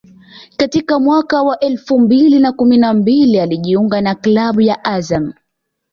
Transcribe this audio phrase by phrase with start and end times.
[0.57, 5.33] Katika mwaka wa elfu mbili na kumi na mbili alijiunga na klabu ya Azam